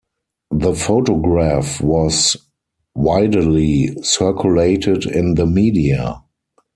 [0.49, 2.35] The photograph was
[2.95, 6.23] widely circulated in the media.